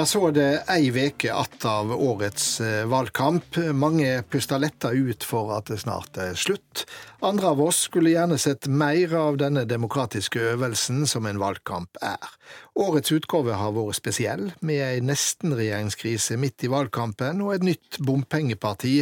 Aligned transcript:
Ja, 0.00 0.06
så 0.08 0.20
er 0.30 0.32
det 0.32 0.44
ei 0.72 0.86
veke 0.94 1.34
att 1.36 1.64
av 1.68 1.90
årets 1.92 2.60
eh, 2.64 2.86
valgkamp. 2.88 3.58
Mange 3.76 4.22
puster 4.32 4.56
letta 4.56 4.94
ut 4.96 5.26
for 5.28 5.50
at 5.52 5.68
det 5.68 5.76
snart 5.82 6.16
er 6.16 6.32
slutt. 6.40 6.86
Andre 7.20 7.50
av 7.52 7.60
oss 7.60 7.82
skulle 7.90 8.14
gjerne 8.14 8.38
sett 8.40 8.64
mer 8.64 9.12
av 9.20 9.36
denne 9.42 9.66
demokratiske 9.68 10.40
øvelsen 10.54 11.04
som 11.04 11.28
en 11.28 11.42
valgkamp 11.42 12.00
er. 12.00 12.32
Årets 12.80 13.12
utgave 13.12 13.52
har 13.60 13.74
vært 13.76 13.98
spesiell, 13.98 14.46
med 14.64 14.78
ei 14.80 15.00
nesten-regjeringskrise 15.04 16.38
midt 16.40 16.64
i 16.64 16.70
valgkampen 16.72 17.42
og 17.44 17.52
et 17.52 17.66
nytt 17.66 17.98
bompengeparti 18.06 18.94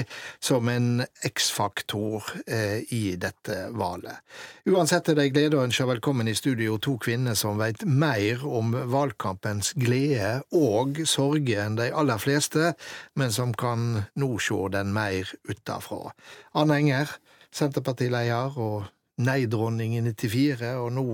som 0.42 0.66
en 0.72 1.04
X-faktor 1.28 2.26
eh, 2.50 2.82
i 2.94 3.14
dette 3.22 3.68
valget. 3.78 4.18
Uansett 4.66 5.12
er 5.12 5.20
det 5.20 5.28
ei 5.28 5.34
glede 5.36 5.60
å 5.60 5.62
ønske 5.68 5.86
velkommen 5.86 6.26
i 6.26 6.34
studio 6.34 6.80
to 6.82 6.96
kvinner 6.98 7.38
som 7.38 7.62
vet 7.62 7.86
mer 7.86 8.42
om 8.42 8.74
valgkampens 8.90 9.76
glede 9.78 10.40
og 10.58 10.98
sorger 11.06 11.68
enn 11.68 11.78
de 11.78 11.92
aller 11.94 12.18
fleste, 12.18 12.74
men 13.14 13.30
som 13.30 13.54
kan 13.54 14.08
nå 14.18 14.34
se 14.42 14.58
den 14.74 14.90
mer 14.96 15.30
utafra. 15.46 16.16
Anne 16.58 16.82
Enger, 16.82 17.14
Senterpartileder 17.54 18.58
og 18.58 18.90
nei-dronning 19.18 19.96
i 19.98 20.02
94, 20.04 20.70
og 20.78 20.92
nå 20.96 21.04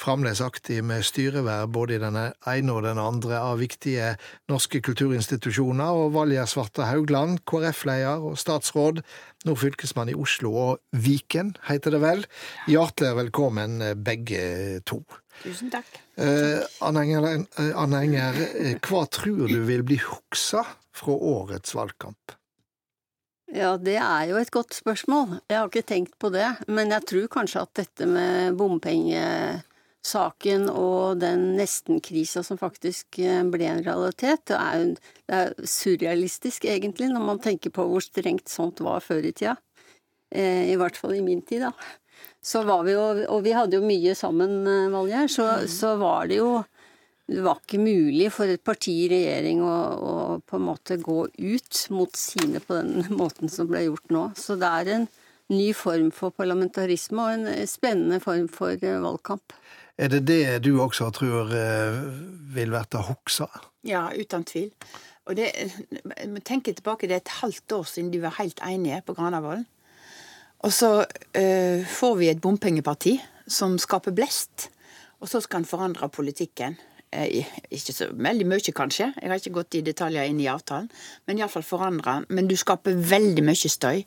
fremdeles 0.00 0.42
aktiv 0.44 0.82
med 0.86 1.04
styreverv 1.06 1.72
både 1.72 1.96
i 1.96 2.02
den 2.02 2.18
ene 2.20 2.74
og 2.74 2.84
den 2.86 3.00
andre 3.00 3.40
av 3.40 3.60
viktige 3.62 4.14
norske 4.50 4.82
kulturinstitusjoner, 4.84 6.02
og 6.02 6.14
Valgerd 6.16 6.50
Svarte 6.52 6.88
Haugland, 6.88 7.40
KrF-leder 7.48 8.24
og 8.28 8.38
statsråd, 8.40 9.02
nå 9.46 9.56
fylkesmann 9.58 10.12
i 10.12 10.16
Oslo 10.18 10.52
og 10.60 11.02
Viken, 11.06 11.54
heter 11.68 11.96
det 11.96 12.02
vel. 12.04 12.24
Hjertelig 12.70 13.14
velkommen 13.22 13.78
begge 14.04 14.82
to. 14.88 15.02
Tusen 15.42 15.70
takk. 15.72 15.88
Eh, 16.16 16.64
Anne 16.84 17.04
Enger, 17.04 17.28
Anne 17.76 18.02
Enger, 18.06 18.40
hva 18.88 19.04
tror 19.12 19.44
du 19.50 19.60
vil 19.68 19.84
bli 19.86 20.00
huksa 20.00 20.64
fra 20.96 21.16
årets 21.36 21.76
valgkamp? 21.76 22.36
Ja, 23.56 23.70
det 23.80 23.94
er 23.96 24.26
jo 24.28 24.36
et 24.36 24.50
godt 24.52 24.74
spørsmål. 24.76 25.38
Jeg 25.48 25.56
har 25.56 25.70
ikke 25.70 25.88
tenkt 25.88 26.18
på 26.20 26.28
det. 26.34 26.44
Men 26.68 26.90
jeg 26.92 27.06
tror 27.08 27.26
kanskje 27.38 27.62
at 27.64 27.78
dette 27.78 28.04
med 28.10 28.58
bompengesaken 28.60 30.66
og 30.68 31.22
den 31.22 31.56
nestenkrisa 31.56 32.42
som 32.44 32.60
faktisk 32.60 33.18
eh, 33.22 33.40
ble 33.48 33.66
en 33.70 33.80
realitet, 33.86 34.42
det 34.50 34.58
er, 34.60 34.82
jo, 34.82 34.88
det 35.24 35.34
er 35.38 35.54
surrealistisk 35.72 36.64
egentlig, 36.68 37.08
når 37.14 37.22
man 37.30 37.40
tenker 37.40 37.70
på 37.72 37.82
hvor 37.88 38.02
strengt 38.04 38.48
sånt 38.52 38.80
var 38.84 39.00
før 39.04 39.24
i 39.24 39.32
tida. 39.32 39.56
Eh, 40.28 40.68
I 40.74 40.76
hvert 40.76 40.96
fall 41.00 41.14
i 41.16 41.24
min 41.24 41.40
tid, 41.46 41.60
da. 41.64 41.72
Så 42.44 42.62
var 42.68 42.84
vi 42.84 42.92
jo, 42.92 43.24
og 43.32 43.40
vi 43.46 43.56
hadde 43.56 43.76
jo 43.80 43.88
mye 43.88 44.12
sammen, 44.18 44.66
eh, 44.68 44.92
Valgjerd, 44.92 45.30
så, 45.32 45.44
mm. 45.62 45.68
så 45.78 45.96
var 46.02 46.28
det 46.28 46.36
jo 46.42 46.50
det 47.26 47.42
var 47.42 47.58
ikke 47.58 47.82
mulig 47.82 48.28
for 48.30 48.50
et 48.50 48.62
parti 48.62 48.92
i 49.02 49.08
regjering 49.10 49.62
å, 49.66 49.74
å, 49.74 50.12
på 50.46 50.58
en 50.58 50.66
måte 50.68 50.98
gå 51.02 51.24
ut 51.26 51.80
mot 51.90 52.18
sine 52.18 52.62
på 52.62 52.78
den 52.78 53.08
måten 53.20 53.50
som 53.50 53.70
ble 53.70 53.86
gjort 53.88 54.14
nå. 54.14 54.28
Så 54.38 54.58
det 54.60 54.70
er 54.70 54.92
en 54.94 55.08
ny 55.50 55.72
form 55.74 56.12
for 56.14 56.34
parlamentarisme 56.34 57.22
og 57.22 57.34
en 57.34 57.66
spennende 57.70 58.20
form 58.22 58.46
for 58.50 58.78
eh, 58.78 59.00
valgkamp. 59.02 59.56
Er 59.98 60.12
det 60.12 60.22
det 60.28 60.40
du 60.66 60.76
også 60.82 61.10
tror 61.16 61.50
eh, 61.56 61.98
vil 62.54 62.74
bli 62.74 63.04
huksa? 63.08 63.48
Ja, 63.86 64.06
uten 64.14 64.46
tvil. 64.46 64.70
Og 65.26 65.34
det, 65.38 65.50
tenk 66.46 66.68
tilbake, 66.68 67.08
det 67.10 67.16
er 67.16 67.24
et 67.24 67.38
halvt 67.40 67.72
år 67.80 67.86
siden 67.90 68.12
de 68.12 68.22
var 68.22 68.36
helt 68.38 68.60
enige 68.62 69.02
på 69.06 69.16
Granavolden. 69.18 69.66
Og 70.62 70.72
så 70.72 70.90
øh, 71.02 71.86
får 71.86 72.14
vi 72.20 72.28
et 72.30 72.40
bompengeparti 72.40 73.18
som 73.46 73.74
skaper 73.78 74.14
blest, 74.14 74.70
og 75.20 75.28
så 75.30 75.40
skal 75.42 75.62
en 75.62 75.68
forandre 75.68 76.08
politikken. 76.08 76.78
Eh, 77.14 77.46
ikke 77.70 77.94
så 77.94 78.10
veldig 78.12 78.46
mye, 78.50 78.74
kanskje. 78.74 79.12
Jeg 79.20 79.30
har 79.30 79.40
ikke 79.40 79.56
gått 79.60 79.78
i 79.78 79.84
detaljer 79.86 80.28
inn 80.28 80.40
i 80.42 80.50
avtalen. 80.50 80.90
Men 81.26 81.40
iallfall 81.40 81.66
forandra. 81.66 82.20
Men 82.28 82.48
du 82.50 82.56
skaper 82.58 82.98
veldig 82.98 83.44
mye 83.46 83.72
støy. 83.72 84.04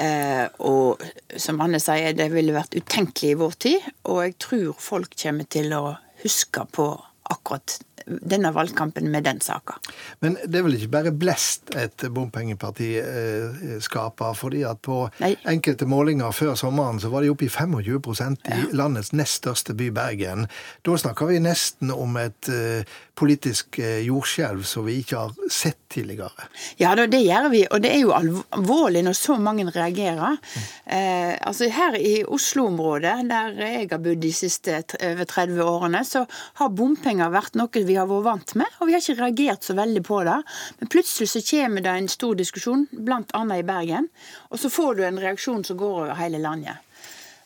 Eh, 0.00 0.46
og 0.64 1.02
som 1.36 1.60
Anne 1.60 1.80
sier, 1.82 2.14
det 2.16 2.30
ville 2.32 2.56
vært 2.56 2.76
utenkelig 2.78 3.34
i 3.34 3.38
vår 3.40 3.56
tid. 3.66 3.90
Og 4.08 4.24
jeg 4.24 4.38
tror 4.42 4.74
folk 4.80 5.14
kommer 5.22 5.48
til 5.50 5.74
å 5.76 5.84
huske 6.24 6.66
på 6.72 6.90
akkurat 7.30 7.78
denne 8.20 8.52
valgkampen 8.54 9.10
med 9.10 9.24
den 9.26 9.40
saka. 9.44 9.78
Men 10.20 10.36
det 10.44 10.60
er 10.60 10.66
vel 10.66 10.78
ikke 10.78 10.92
bare 10.92 11.12
blest 11.14 11.74
et 11.78 12.06
bompengeparti 12.10 12.90
eh, 13.00 13.76
skaper? 13.80 14.34
fordi 14.40 14.62
at 14.66 14.80
på 14.84 15.02
Nei. 15.20 15.34
enkelte 15.48 15.86
målinger 15.88 16.32
før 16.34 16.54
sommeren 16.58 17.00
så 17.00 17.10
var 17.12 17.24
de 17.24 17.30
oppe 17.32 17.46
i 17.46 17.52
25% 17.52 18.48
i 18.50 18.58
ja. 18.58 18.66
landets 18.76 19.12
nest 19.16 19.40
største 19.40 19.74
by, 19.74 19.90
Bergen. 19.94 20.46
Da 20.86 20.96
snakker 21.00 21.30
vi 21.30 21.40
nesten 21.42 21.92
om 21.94 22.16
et 22.20 22.50
eh, 22.52 22.88
politisk 23.18 23.80
eh, 23.82 24.00
jordskjelv 24.06 24.64
som 24.68 24.86
vi 24.88 25.00
ikke 25.02 25.24
har 25.24 25.52
sett 25.52 25.79
tidligere. 25.90 26.48
Ja, 26.80 26.94
det 26.94 27.20
gjør 27.24 27.48
vi, 27.52 27.62
og 27.70 27.82
det 27.82 27.92
er 27.94 28.00
jo 28.04 28.14
alvorlig 28.14 29.02
når 29.06 29.16
så 29.18 29.36
mange 29.40 29.66
reagerer. 29.70 30.38
Mm. 30.38 30.66
Eh, 30.96 31.32
altså 31.46 31.70
Her 31.70 31.96
i 31.98 32.14
Oslo-området, 32.24 33.16
der 33.30 33.56
jeg 33.60 33.88
har 33.90 34.02
bodd 34.02 34.22
de 34.22 34.32
siste 34.34 34.80
over 34.98 35.24
30 35.24 35.62
årene, 35.64 36.04
så 36.06 36.24
har 36.60 36.74
bompenger 36.74 37.32
vært 37.34 37.58
noe 37.58 37.84
vi 37.86 37.98
har 37.98 38.08
vært 38.10 38.26
vant 38.26 38.54
med, 38.62 38.78
og 38.78 38.88
vi 38.88 38.96
har 38.96 39.04
ikke 39.04 39.20
reagert 39.22 39.66
så 39.66 39.76
veldig 39.78 40.04
på 40.06 40.22
det. 40.28 40.38
Men 40.80 40.92
plutselig 40.92 41.30
så 41.32 41.44
kommer 41.50 41.84
det 41.86 41.96
en 41.96 42.12
stor 42.12 42.38
diskusjon, 42.38 42.86
bl.a. 42.92 43.42
i 43.56 43.66
Bergen, 43.66 44.10
og 44.50 44.62
så 44.62 44.70
får 44.72 44.98
du 44.98 45.04
en 45.06 45.20
reaksjon 45.22 45.66
som 45.66 45.80
går 45.80 46.04
over 46.04 46.16
hele 46.20 46.42
landet. 46.42 46.86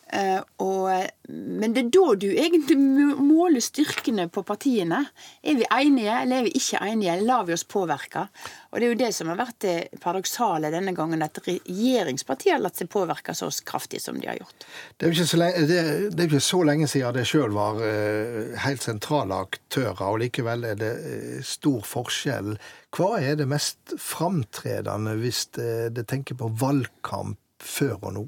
Uh, 0.05 0.37
og, 0.61 0.89
men 1.33 1.73
det 1.73 1.81
er 1.81 1.87
da 1.95 2.11
du 2.21 2.27
egentlig 2.29 2.75
måler 3.17 3.63
styrkene 3.63 4.27
på 4.29 4.43
partiene. 4.45 4.99
Er 5.41 5.57
vi 5.57 5.65
enige, 5.65 6.13
eller 6.21 6.43
er 6.43 6.45
vi 6.45 6.51
ikke 6.59 6.81
enige? 6.85 7.15
Lar 7.25 7.47
vi 7.47 7.55
oss 7.55 7.65
påvirke? 7.65 8.27
Og 8.69 8.77
Det 8.77 8.85
er 8.85 8.93
jo 8.93 8.99
det 8.99 9.09
som 9.17 9.31
har 9.31 9.39
vært 9.39 9.57
det 9.65 9.75
paradoksale 10.03 10.69
denne 10.69 10.93
gangen, 10.93 11.25
at 11.25 11.41
regjeringspartiet 11.47 12.53
har 12.53 12.61
latt 12.61 12.77
seg 12.77 12.91
påvirke 12.93 13.33
så 13.33 13.49
kraftig 13.65 14.03
som 14.03 14.19
de 14.21 14.29
har 14.29 14.37
gjort. 14.37 14.67
Det 14.93 15.07
er 15.07 15.11
jo 15.11 15.25
ikke, 15.25 16.25
ikke 16.27 16.43
så 16.43 16.61
lenge 16.69 16.91
siden 16.91 17.17
det 17.17 17.25
sjøl 17.25 17.57
var 17.57 17.81
uh, 17.81 18.53
helt 18.67 18.85
sentrale 18.85 19.41
aktører, 19.47 20.05
og 20.05 20.21
likevel 20.21 20.69
er 20.69 20.79
det 20.85 20.93
uh, 21.01 21.41
stor 21.41 21.81
forskjell. 21.95 22.53
Hva 22.93 23.15
er 23.25 23.41
det 23.41 23.49
mest 23.49 23.97
framtredende 23.97 25.17
hvis 25.23 25.47
det, 25.57 25.95
det 25.97 26.05
tenker 26.13 26.37
på 26.37 26.53
valgkamp 26.61 27.41
før 27.65 27.97
og 28.03 28.19
nå? 28.19 28.27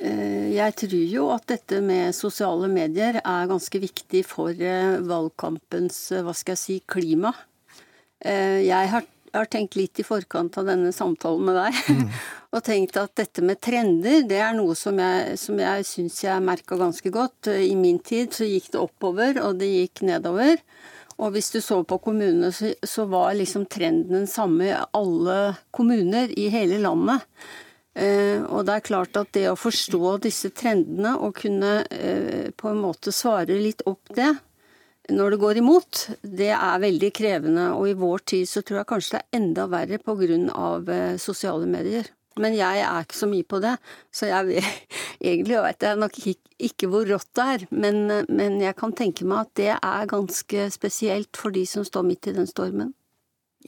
Eh, 0.00 0.48
jeg 0.56 0.76
tror 0.80 1.00
jo 1.12 1.28
at 1.34 1.44
dette 1.50 1.80
med 1.84 2.16
sosiale 2.16 2.70
medier 2.72 3.18
er 3.20 3.48
ganske 3.50 3.80
viktig 3.82 4.22
for 4.24 4.56
eh, 4.56 4.96
valgkampens 5.04 6.06
eh, 6.16 6.22
hva 6.24 6.32
skal 6.36 6.56
jeg 6.56 6.62
si, 6.62 6.76
klima. 6.88 7.34
Jeg 8.20 8.88
har, 8.92 9.04
har 9.32 9.46
tenkt 9.48 9.78
litt 9.78 9.96
i 10.02 10.04
forkant 10.04 10.58
av 10.60 10.66
denne 10.68 10.90
samtalen 10.92 11.46
med 11.48 11.54
deg, 11.56 11.78
mm. 11.88 12.02
og 12.52 12.64
tenkt 12.66 12.98
at 13.00 13.14
dette 13.16 13.40
med 13.40 13.56
trender, 13.64 14.26
det 14.28 14.42
er 14.44 14.52
noe 14.58 14.74
som 14.76 15.00
jeg, 15.00 15.38
som 15.40 15.56
jeg 15.56 15.86
syns 15.88 16.18
jeg 16.26 16.44
merka 16.44 16.76
ganske 16.76 17.12
godt. 17.14 17.48
I 17.48 17.72
min 17.80 17.96
tid 18.04 18.36
så 18.36 18.44
gikk 18.44 18.68
det 18.74 18.82
oppover, 18.82 19.40
og 19.40 19.56
det 19.62 19.70
gikk 19.70 20.04
nedover. 20.10 20.60
Og 21.16 21.32
hvis 21.32 21.48
du 21.54 21.62
så 21.64 21.80
på 21.80 21.96
kommunene, 22.04 22.52
så, 22.52 22.74
så 22.84 23.08
var 23.08 23.32
liksom 23.40 23.64
trenden 23.72 24.18
den 24.18 24.28
samme 24.28 24.68
i 24.68 24.76
alle 24.76 25.40
kommuner 25.72 26.28
i 26.36 26.50
hele 26.52 26.76
landet. 26.84 27.24
Eh, 27.98 28.42
og 28.46 28.68
det 28.68 28.76
er 28.76 28.86
klart 28.86 29.18
at 29.18 29.32
det 29.34 29.48
å 29.50 29.58
forstå 29.58 30.20
disse 30.26 30.52
trendene 30.54 31.16
og 31.18 31.40
kunne 31.42 31.80
eh, 31.90 32.52
på 32.54 32.70
en 32.70 32.78
måte 32.84 33.12
svare 33.14 33.58
litt 33.58 33.82
opp 33.90 34.12
det 34.14 34.30
når 35.10 35.34
det 35.34 35.40
går 35.42 35.58
imot, 35.58 36.00
det 36.22 36.52
er 36.54 36.82
veldig 36.82 37.10
krevende. 37.16 37.66
Og 37.74 37.90
i 37.90 37.98
vår 37.98 38.24
tid 38.32 38.48
så 38.48 38.62
tror 38.62 38.80
jeg 38.80 38.90
kanskje 38.92 39.16
det 39.16 39.20
er 39.20 39.40
enda 39.40 39.66
verre 39.70 39.98
pga. 39.98 40.38
Eh, 40.94 41.16
sosiale 41.18 41.66
medier. 41.66 42.06
Men 42.40 42.54
jeg 42.54 42.84
er 42.86 43.02
ikke 43.02 43.18
så 43.18 43.26
mye 43.28 43.44
på 43.44 43.58
det, 43.60 43.72
så 44.14 44.28
jeg 44.30 44.46
vet, 44.46 44.94
egentlig 45.32 45.58
vet 45.64 45.82
jeg 45.82 45.98
nok 45.98 46.20
ikke, 46.22 46.88
hvor 46.88 47.08
rått 47.10 47.28
det 47.36 47.48
er. 47.56 47.66
Men, 47.74 47.98
men 48.30 48.60
jeg 48.62 48.76
kan 48.78 48.94
tenke 48.96 49.26
meg 49.26 49.48
at 49.48 49.52
det 49.58 49.72
er 49.74 50.10
ganske 50.14 50.70
spesielt 50.72 51.36
for 51.36 51.52
de 51.52 51.66
som 51.68 51.84
står 51.84 52.06
midt 52.06 52.30
i 52.30 52.36
den 52.38 52.48
stormen. 52.48 52.94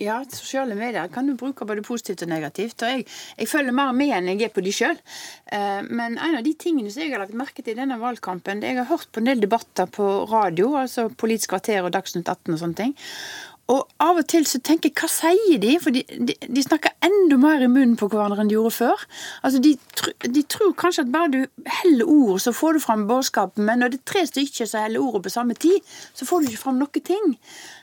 Ja, 0.01 0.23
sosiale 0.33 0.73
medier 0.73 1.09
kan 1.13 1.27
du 1.29 1.35
bruke 1.37 1.67
både 1.69 1.83
positivt 1.85 2.23
og 2.25 2.31
negativt. 2.31 2.81
og 2.83 2.89
Jeg, 2.89 3.05
jeg 3.37 3.49
følger 3.49 3.75
mer 3.77 3.93
med 3.93 4.15
enn 4.17 4.31
jeg 4.31 4.49
er 4.49 4.55
på 4.55 4.65
de 4.65 4.73
sjøl. 4.73 4.97
Eh, 5.53 5.83
men 5.85 6.17
en 6.17 6.39
av 6.39 6.47
de 6.47 6.55
tingene 6.57 6.89
som 6.91 7.05
jeg 7.05 7.13
har 7.13 7.21
lagt 7.21 7.37
merke 7.37 7.61
til 7.61 7.77
i 7.77 7.81
denne 7.83 8.01
valgkampen 8.01 8.65
Jeg 8.65 8.79
har 8.79 8.89
hørt 8.89 9.11
på 9.13 9.21
en 9.21 9.29
del 9.29 9.43
debatter 9.45 9.91
på 9.93 10.25
radio, 10.33 10.73
altså 10.81 11.11
Politisk 11.13 11.53
kvarter 11.53 11.85
og 11.85 11.93
Dagsnytt 11.93 12.25
18 12.25 12.55
og 12.55 12.63
sånne 12.63 12.79
ting. 12.81 12.97
Og 13.73 13.89
av 14.05 14.19
og 14.21 14.27
til 14.29 14.45
så 14.49 14.61
tenker 14.61 14.91
jeg, 14.91 14.97
hva 15.01 15.09
sier 15.09 15.61
de? 15.63 15.77
For 15.81 15.95
de, 15.95 16.03
de, 16.29 16.35
de 16.45 16.65
snakker 16.65 16.93
enda 17.07 17.39
mer 17.41 17.65
i 17.65 17.71
munnen 17.71 17.97
på 18.01 18.09
hverandre 18.13 18.43
enn 18.43 18.51
de 18.51 18.57
gjorde 18.57 18.75
før. 18.77 19.05
Altså, 19.47 19.63
de, 19.65 19.75
de, 20.27 20.43
tror 20.53 20.75
kanskje 20.79 21.07
at 21.07 21.13
bare 21.15 21.31
du 21.33 21.69
heller 21.81 22.11
ord, 22.11 22.41
så 22.45 22.53
får 22.57 22.77
du 22.77 22.83
fram 22.85 23.07
budskapet, 23.09 23.63
men 23.65 23.81
når 23.81 23.95
det 23.95 24.01
er 24.03 24.11
tre 24.13 24.25
stykker 24.29 24.69
som 24.69 24.85
heller 24.85 25.05
ordet 25.05 25.25
på 25.27 25.33
samme 25.37 25.57
tid, 25.57 25.95
så 26.13 26.29
får 26.29 26.43
du 26.43 26.51
ikke 26.51 26.65
fram 26.65 26.83
noen 26.83 27.07
ting. 27.07 27.37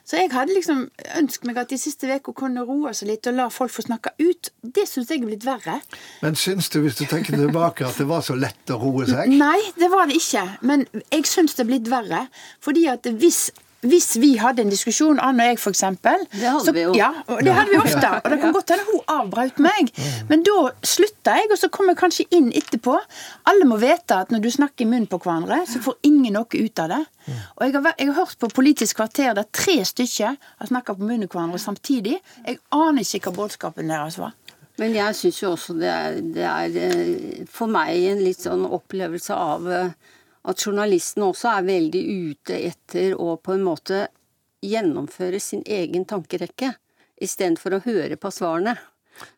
Så 0.09 0.17
jeg 0.17 0.31
hadde 0.33 0.55
liksom 0.55 0.83
ønsket 1.19 1.45
meg 1.45 1.57
at 1.61 1.69
de 1.69 1.77
siste 1.77 2.09
uka 2.09 2.33
kunne 2.37 2.65
roe 2.65 2.93
seg 2.97 3.11
litt 3.11 3.29
og 3.29 3.37
la 3.37 3.47
folk 3.53 3.73
få 3.73 3.85
snakke 3.85 4.15
ut. 4.17 4.49
Det 4.61 4.87
syns 4.89 5.11
jeg 5.13 5.21
er 5.21 5.27
blitt 5.29 5.45
verre. 5.45 5.79
Men 6.23 6.37
syns 6.39 6.69
du, 6.73 6.79
hvis 6.81 6.97
du 6.97 7.05
tenker 7.05 7.37
tilbake, 7.37 7.85
at 7.85 7.97
det 8.01 8.07
var 8.09 8.25
så 8.25 8.37
lett 8.37 8.73
å 8.73 8.79
roe 8.81 9.05
seg? 9.09 9.29
Nei, 9.29 9.59
det 9.77 9.91
var 9.93 10.09
det 10.09 10.17
ikke. 10.17 10.45
Men 10.65 10.87
jeg 11.11 11.29
syns 11.29 11.57
det 11.57 11.65
er 11.65 11.69
blitt 11.69 11.91
verre. 11.93 12.23
Fordi 12.65 12.87
at 12.89 13.05
hvis 13.21 13.49
hvis 13.81 14.17
vi 14.19 14.33
hadde 14.39 14.65
en 14.65 14.71
diskusjon, 14.71 15.19
Ann 15.23 15.39
og 15.39 15.47
jeg 15.47 15.59
f.eks. 15.59 15.83
Det 16.03 16.49
hadde 16.51 16.73
vi 16.75 16.81
jo. 16.83 16.95
Ja, 16.97 17.13
det 17.39 17.53
hadde 17.55 17.71
vi 17.71 17.79
ofte. 17.79 18.09
Og 18.17 18.33
det 18.33 18.39
kan 18.41 18.55
godt 18.55 18.73
hende 18.73 18.87
hun 18.89 19.05
avbrøt 19.13 19.61
meg. 19.63 19.91
Men 20.27 20.43
da 20.47 20.57
slutta 20.83 21.37
jeg, 21.39 21.47
og 21.53 21.61
så 21.61 21.69
kom 21.71 21.91
jeg 21.91 21.99
kanskje 22.01 22.25
inn 22.35 22.49
etterpå. 22.51 22.97
Alle 23.47 23.69
må 23.69 23.79
vite 23.79 24.17
at 24.19 24.33
når 24.35 24.43
du 24.43 24.49
snakker 24.51 24.83
i 24.83 24.89
munnen 24.89 25.07
på 25.07 25.21
hverandre, 25.23 25.61
så 25.69 25.79
får 25.85 25.95
ingen 26.09 26.35
noe 26.35 26.49
ut 26.49 26.83
av 26.83 26.91
det. 26.91 27.01
Og 27.55 27.65
jeg 27.65 27.77
har, 27.77 27.89
jeg 27.95 28.11
har 28.11 28.19
hørt 28.19 28.39
på 28.41 28.51
Politisk 28.59 28.99
kvarter 28.99 29.31
der 29.37 29.47
tre 29.55 29.77
stykker 29.87 30.35
har 30.35 30.67
snakka 30.67 30.97
på 30.97 31.05
munnen 31.05 31.29
på 31.29 31.39
hverandre 31.39 31.61
samtidig. 31.61 32.19
Jeg 32.43 32.59
aner 32.75 33.05
ikke 33.05 33.29
hva 33.29 33.45
budskapen 33.45 33.91
deres 33.91 34.19
var. 34.19 34.35
Men 34.79 34.95
jeg 34.95 35.15
syns 35.15 35.41
jo 35.41 35.53
også 35.55 35.75
det 35.79 35.89
er, 35.91 36.19
det 36.35 36.45
er 36.47 36.77
eh, 36.87 37.41
for 37.51 37.71
meg 37.71 37.95
en 38.13 38.21
litt 38.23 38.43
sånn 38.45 38.63
opplevelse 38.67 39.35
av 39.35 39.67
eh, 39.75 39.91
at 40.49 40.65
journalisten 40.65 41.27
også 41.27 41.51
er 41.53 41.67
veldig 41.67 42.03
ute 42.29 42.59
etter 42.71 43.15
å 43.19 43.35
på 43.41 43.55
en 43.55 43.65
måte 43.67 44.07
gjennomføre 44.65 45.39
sin 45.43 45.61
egen 45.69 46.05
tankerekke, 46.09 46.73
istedenfor 47.21 47.77
å 47.77 47.83
høre 47.85 48.17
på 48.19 48.31
svarene. 48.33 48.75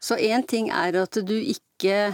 Så 0.02 0.18
én 0.22 0.46
ting 0.48 0.70
er 0.74 0.98
at 1.02 1.18
du 1.26 1.38
ikke 1.38 2.14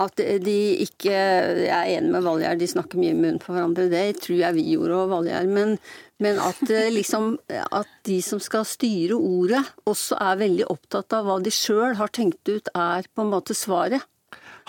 at 0.00 0.16
de 0.16 0.58
ikke 0.80 1.12
Jeg 1.12 1.68
er 1.68 1.98
enig 1.98 2.14
med 2.14 2.24
Valgjerd, 2.24 2.62
de 2.62 2.68
snakker 2.70 3.00
mye 3.00 3.12
i 3.12 3.18
munnen 3.18 3.40
på 3.42 3.52
hverandre. 3.52 3.90
Det 3.92 4.22
tror 4.24 4.38
jeg 4.38 4.56
vi 4.56 4.64
gjorde 4.72 4.96
òg, 4.96 5.10
Valgjerd. 5.10 5.50
Men, 5.52 5.74
men 6.22 6.40
at, 6.40 6.62
eh, 6.70 6.88
liksom, 6.94 7.34
at 7.50 7.90
de 8.08 8.16
som 8.24 8.40
skal 8.40 8.64
styre 8.68 9.18
ordet, 9.18 9.60
også 9.84 10.16
er 10.16 10.40
veldig 10.40 10.70
opptatt 10.72 11.12
av 11.18 11.28
hva 11.28 11.36
de 11.44 11.52
sjøl 11.52 11.98
har 12.00 12.08
tenkt 12.08 12.48
ut 12.48 12.72
er 12.72 13.08
på 13.12 13.26
en 13.26 13.34
måte 13.34 13.56
svaret. 13.58 14.06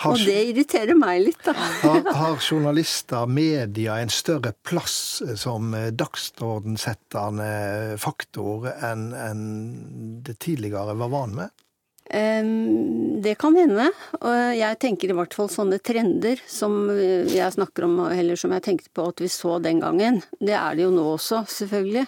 Har, 0.02 0.16
Og 0.16 0.24
det 0.26 0.40
irriterer 0.50 0.98
meg 0.98 1.22
litt, 1.28 1.42
da. 1.46 1.54
har, 1.54 2.00
har 2.18 2.40
journalister, 2.42 3.28
media, 3.30 4.00
en 4.02 4.12
større 4.12 4.50
plass 4.66 5.22
som 5.38 5.70
eh, 5.76 5.92
dagsordensettende 5.94 7.98
faktor 8.02 8.72
enn 8.74 9.12
en 9.14 9.44
det 10.26 10.40
tidligere 10.42 10.96
var 10.98 11.12
van 11.12 11.38
med? 11.42 11.54
Det 13.24 13.32
kan 13.40 13.56
hende. 13.56 13.86
Og 14.20 14.34
jeg 14.58 14.78
tenker 14.82 15.10
i 15.10 15.16
hvert 15.16 15.34
fall 15.34 15.48
sånne 15.50 15.78
trender 15.80 16.40
som 16.46 16.90
jeg 16.92 17.54
snakker 17.56 17.86
om, 17.86 17.94
eller 18.12 18.36
som 18.36 18.52
jeg 18.52 18.64
tenkte 18.66 18.92
på 18.94 19.06
at 19.08 19.22
vi 19.24 19.30
så 19.32 19.56
den 19.64 19.80
gangen. 19.80 20.20
Det 20.36 20.52
er 20.52 20.76
det 20.76 20.84
jo 20.84 20.92
nå 20.92 21.06
også, 21.14 21.46
selvfølgelig. 21.48 22.04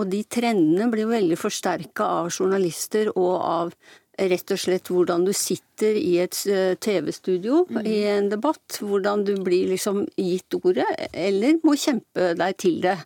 Og 0.00 0.08
de 0.10 0.22
trendene 0.24 0.88
blir 0.90 1.04
jo 1.04 1.12
veldig 1.12 1.38
forsterka 1.38 2.08
av 2.22 2.32
journalister 2.32 3.12
og 3.12 3.34
av 3.36 3.74
rett 4.18 4.50
og 4.54 4.60
slett 4.60 4.90
hvordan 4.92 5.24
du 5.26 5.32
sitter 5.36 5.96
i 5.98 6.16
et 6.22 6.36
eh, 6.50 6.74
TV-studio 6.80 7.64
i 7.82 7.96
en 8.12 8.28
debatt. 8.32 8.78
Hvordan 8.80 9.24
du 9.26 9.34
blir 9.44 9.70
liksom 9.72 10.04
gitt 10.16 10.54
ordet, 10.60 10.86
eller 11.12 11.58
må 11.66 11.74
kjempe 11.78 12.32
deg 12.38 12.56
til 12.62 12.80
det. 12.84 12.98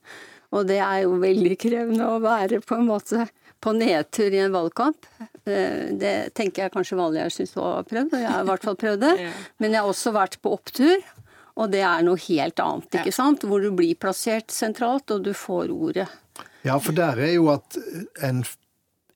Og 0.56 0.64
det 0.68 0.78
er 0.80 1.02
jo 1.04 1.18
veldig 1.20 1.56
krevende 1.60 2.06
å 2.08 2.20
være 2.24 2.62
på 2.64 2.78
en 2.78 2.86
måte 2.88 3.26
på 3.60 3.72
nedtur 3.74 4.32
i 4.32 4.38
en 4.44 4.54
valgkamp. 4.54 5.08
Eh, 5.44 5.90
Det 5.98 6.14
tenker 6.38 6.64
jeg 6.66 6.72
kanskje 6.76 6.96
Valgjerd 7.00 7.34
syns 7.34 7.54
har 7.58 7.82
prøvd, 7.88 8.12
og 8.14 8.20
jeg 8.22 8.30
har 8.32 8.44
i 8.44 8.48
hvert 8.52 8.64
fall 8.68 8.76
prøvd 8.78 9.00
det. 9.02 9.14
Men 9.60 9.72
jeg 9.74 9.82
har 9.82 9.88
også 9.90 10.12
vært 10.14 10.38
på 10.44 10.52
opptur, 10.54 11.02
og 11.58 11.72
det 11.72 11.80
er 11.82 12.04
noe 12.06 12.20
helt 12.28 12.60
annet, 12.62 13.00
ikke 13.00 13.12
sant? 13.16 13.42
Hvor 13.42 13.60
du 13.64 13.72
blir 13.74 13.96
plassert 13.98 14.52
sentralt, 14.54 15.10
og 15.10 15.24
du 15.26 15.32
får 15.34 15.72
ordet. 15.74 16.06
Ja, 16.62 16.76
for 16.78 16.94
der 16.94 17.18
er 17.18 17.32
jo 17.34 17.48
at 17.50 17.74
en, 18.22 18.44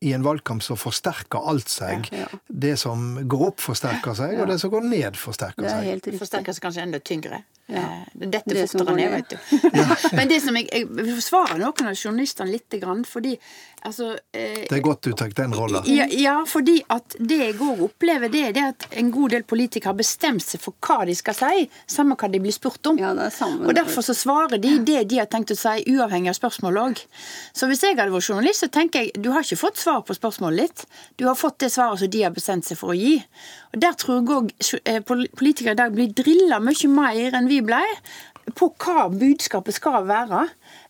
i 0.02 0.12
en 0.16 0.24
valgkamp 0.26 0.62
så 0.66 0.74
forsterker 0.78 1.44
alt 1.52 1.70
seg. 1.70 2.08
Ja. 2.12 2.26
Det 2.48 2.74
som 2.80 3.04
går 3.30 3.44
opp, 3.52 3.60
forsterker 3.62 4.16
seg, 4.18 4.34
og 4.42 4.48
det 4.50 4.58
som 4.62 4.72
går 4.74 4.86
ned, 4.90 5.18
forsterker 5.20 5.62
Det 5.62 5.70
er 5.70 5.78
seg. 5.78 5.90
helt 5.92 6.06
riktig. 6.08 6.20
forsterker 6.24 6.56
seg 6.56 6.66
kanskje 6.66 6.82
enda 6.88 6.98
tyngre. 7.00 7.42
Ja. 7.70 7.78
Eh, 7.78 8.28
Dette 8.28 8.54
Det 8.54 8.64
fortere 8.70 8.94
ned, 8.96 9.10
vet 9.10 9.30
du. 9.30 9.36
Men 10.16 10.28
det 10.28 10.40
som 10.44 10.56
jeg, 10.58 10.66
jeg 10.72 10.88
vil 10.90 11.14
forsvare 11.14 11.58
noen 11.60 11.88
av 11.88 11.94
journalistene 11.96 12.50
litt, 12.50 12.66
grann, 12.82 13.04
fordi 13.06 13.36
altså 13.86 14.12
eh, 14.34 14.64
Det 14.68 14.76
er 14.78 14.82
godt 14.84 15.06
du 15.06 15.12
tar 15.18 15.30
den 15.36 15.54
rolla. 15.54 15.82
ja, 15.86 16.06
ja, 16.10 16.34
fordi 16.48 16.78
at 16.92 17.16
det 17.18 17.38
jeg 17.40 17.56
òg 17.62 17.82
opplever, 17.86 18.28
det 18.32 18.42
er 18.48 18.52
det 18.56 18.64
at 18.66 18.86
en 19.00 19.10
god 19.14 19.34
del 19.36 19.46
politikere 19.48 19.92
har 19.92 19.98
bestemt 19.98 20.44
seg 20.44 20.62
for 20.62 20.74
hva 20.84 21.06
de 21.08 21.14
skal 21.18 21.36
si, 21.38 21.66
samme 21.90 22.16
hva 22.18 22.30
de 22.32 22.42
blir 22.44 22.54
spurt 22.54 22.86
om. 22.90 22.98
Ja, 23.00 23.14
det 23.18 23.28
er 23.30 23.34
samme. 23.36 23.66
Og 23.68 23.74
derfor 23.78 24.04
så 24.06 24.14
svarer 24.16 24.60
de 24.62 24.76
det 24.86 25.04
de 25.12 25.22
har 25.22 25.30
tenkt 25.32 25.54
å 25.54 25.58
si, 25.58 25.86
uavhengig 25.94 26.32
av 26.34 26.38
spørsmålet 26.38 26.82
òg. 26.82 27.02
Så 27.56 27.70
hvis 27.70 27.82
jeg 27.86 27.96
hadde 27.98 28.12
vært 28.14 28.28
journalist, 28.30 28.66
så 28.66 28.70
tenker 28.72 29.06
jeg 29.06 29.16
du 29.22 29.30
har 29.34 29.46
ikke 29.46 29.60
fått 29.64 29.80
svar 29.80 30.02
på 30.06 30.16
spørsmålet 30.18 30.66
ditt. 30.66 30.86
Du 31.20 31.26
har 31.30 31.38
fått 31.38 31.60
det 31.62 31.72
svaret 31.74 32.02
som 32.02 32.10
de 32.12 32.24
har 32.26 32.34
bestemt 32.34 32.66
seg 32.68 32.78
for 32.80 32.92
å 32.94 32.98
gi. 32.98 33.18
Og 33.72 33.80
der 33.80 33.94
tror 33.96 34.20
jeg 34.20 35.02
òg 35.06 35.28
politikere 35.38 35.72
i 35.72 35.80
dag 35.80 35.94
blir 35.94 36.12
drilla 36.12 36.58
mye 36.60 36.90
mer 36.92 37.38
enn 37.38 37.48
vi 37.48 37.62
ble, 37.64 37.80
på 38.58 38.68
hva 38.82 39.06
budskapet 39.08 39.76
skal 39.78 40.04
være. 40.08 40.48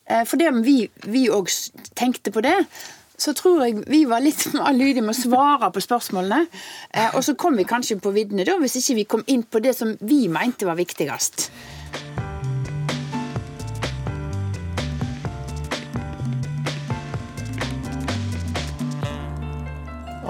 Eh, 0.08 0.24
For 0.26 0.40
det 0.40 0.48
om 0.50 0.62
vi 0.64 1.28
òg 1.30 1.50
tenkte 1.98 2.32
på 2.34 2.42
det, 2.42 2.56
så 3.22 3.34
tror 3.38 3.60
jeg 3.62 3.84
vi 3.86 4.02
var 4.08 4.24
litt 4.24 4.48
mer 4.56 4.72
lydige 4.74 5.04
med 5.04 5.14
å 5.14 5.20
svare 5.20 5.70
på 5.70 5.82
spørsmålene. 5.84 6.46
Eh, 6.90 7.14
Og 7.14 7.22
så 7.22 7.36
kom 7.38 7.56
vi 7.56 7.68
kanskje 7.68 8.00
på 8.02 8.14
viddene 8.14 8.46
da, 8.48 8.58
hvis 8.58 8.80
ikke 8.80 8.98
vi 8.98 9.04
kom 9.14 9.24
inn 9.26 9.44
på 9.44 9.62
det 9.62 9.76
som 9.78 9.94
vi 10.00 10.26
mente 10.32 10.66
var 10.66 10.80
viktigst. 10.80 11.50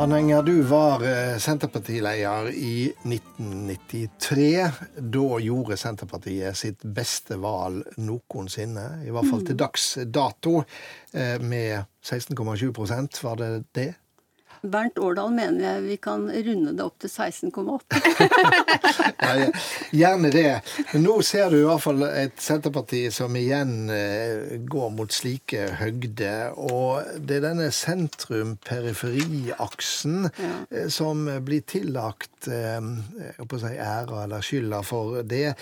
Anne 0.03 0.17
Enger, 0.19 0.43
du 0.43 0.63
var 0.63 1.03
eh, 1.07 1.39
Senterpartileder 1.39 2.49
i 2.51 2.93
1993. 3.05 4.71
Da 4.99 5.39
gjorde 5.39 5.77
Senterpartiet 5.79 6.59
sitt 6.59 6.83
beste 6.83 7.37
valg 7.39 7.87
noensinne, 8.03 9.05
i 9.07 9.15
hvert 9.15 9.31
fall 9.31 9.45
til 9.47 9.61
dags 9.61 9.85
dato, 10.11 10.65
eh, 11.15 11.39
med 11.39 11.87
16,7% 12.03 13.23
var 13.23 13.39
det 13.39 13.53
det? 13.79 13.93
Bernt 14.63 14.99
Årdal 15.03 15.33
mener 15.35 15.65
jeg 15.65 15.83
vi 15.83 15.97
kan 16.03 16.31
runde 16.31 16.73
det 16.79 16.85
opp 16.85 16.99
til 17.03 17.11
16,8. 17.11 18.03
Ja, 19.23 19.47
gjerne 19.95 20.31
det. 20.35 20.61
Men 20.93 21.03
nå 21.07 21.23
ser 21.27 21.51
du 21.51 21.57
i 21.61 21.65
hvert 21.65 21.85
fall 21.85 22.03
et 22.07 22.41
Senterparti 22.43 23.11
som 23.15 23.37
igjen 23.39 23.91
eh, 23.95 24.59
går 24.71 24.91
mot 24.95 25.13
slike 25.15 25.69
høgder. 25.81 26.53
Og 26.59 27.03
det 27.19 27.37
er 27.39 27.43
denne 27.47 27.71
sentrum-periferi-aksen 27.75 30.29
ja. 30.29 30.53
som 30.93 31.29
blir 31.47 31.63
tillagt 31.69 32.49
eh, 32.51 32.81
jeg 33.33 33.47
å 33.47 33.59
si 33.63 33.77
æra 33.77 34.25
eller 34.27 34.41
skylda 34.45 34.83
for 34.87 35.23
det. 35.27 35.55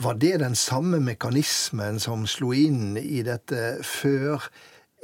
Var 0.00 0.14
det 0.22 0.42
den 0.44 0.56
samme 0.58 0.98
mekanismen 1.04 2.00
som 2.02 2.26
slo 2.30 2.52
inn 2.56 2.96
i 3.00 3.22
dette 3.26 3.76
før 3.86 4.36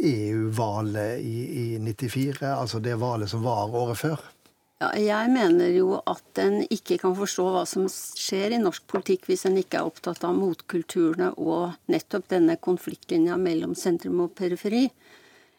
EU-valet 0.03 1.21
i, 1.25 1.37
i 1.75 1.79
94, 1.79 2.43
altså 2.53 2.81
det 2.85 2.99
valet 3.01 3.31
som 3.31 3.45
var 3.45 3.73
året 3.73 3.99
før? 3.99 4.25
Ja, 4.77 4.91
jeg 5.01 5.31
mener 5.33 5.71
jo 5.73 5.95
at 6.05 6.39
en 6.43 6.59
ikke 6.69 6.99
kan 7.01 7.15
forstå 7.17 7.45
hva 7.55 7.63
som 7.69 7.87
skjer 7.89 8.53
i 8.53 8.61
norsk 8.61 8.85
politikk 8.93 9.25
hvis 9.31 9.47
en 9.49 9.57
ikke 9.57 9.81
er 9.81 9.89
opptatt 9.89 10.27
av 10.29 10.37
motkulturene 10.37 11.31
og 11.41 11.79
nettopp 11.89 12.29
denne 12.35 12.59
konfliktlinja 12.61 13.39
mellom 13.41 13.73
sentrum 13.79 14.21
og 14.27 14.35
periferi. 14.37 14.85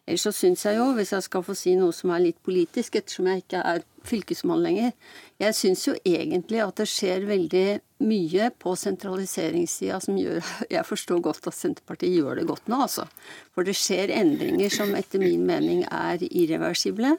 Ellers 0.06 0.28
så 0.28 0.32
syns 0.32 0.62
jeg 0.64 0.78
jo, 0.78 0.92
hvis 0.94 1.10
jeg 1.16 1.26
skal 1.26 1.42
få 1.44 1.56
si 1.58 1.74
noe 1.76 1.92
som 1.92 2.14
er 2.14 2.28
litt 2.28 2.38
politisk, 2.46 2.94
ettersom 3.00 3.26
jeg 3.32 3.42
ikke 3.42 3.64
er 3.74 3.82
fylkesmann 4.08 4.64
lenger, 4.64 4.94
jeg 5.38 5.56
syns 5.56 5.84
jo 5.86 5.94
egentlig 6.02 6.62
at 6.64 6.80
det 6.80 6.88
skjer 6.90 7.28
veldig 7.28 7.66
mye 8.08 8.50
på 8.58 8.74
sentraliseringssida 8.78 10.00
som 10.02 10.18
gjør 10.18 10.42
Jeg 10.76 10.86
forstår 10.86 11.22
godt 11.24 11.48
at 11.50 11.56
Senterpartiet 11.58 12.16
gjør 12.16 12.40
det 12.40 12.48
godt 12.48 12.70
nå, 12.70 12.82
altså. 12.86 13.06
For 13.54 13.66
det 13.66 13.76
skjer 13.78 14.14
endringer 14.14 14.72
som 14.72 14.94
etter 14.98 15.22
min 15.22 15.44
mening 15.48 15.84
er 15.88 16.22
irreversible 16.28 17.16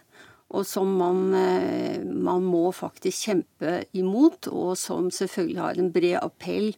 og 0.50 0.66
som 0.66 0.90
man, 0.98 1.34
eh, 1.38 2.02
man 2.02 2.46
må 2.46 2.72
faktisk 2.74 3.28
kjempe 3.28 3.84
imot, 3.94 4.50
og 4.50 4.78
som 4.78 5.12
selvfølgelig 5.14 5.62
har 5.62 5.78
en 5.78 5.92
bred 5.94 6.18
appell 6.24 6.72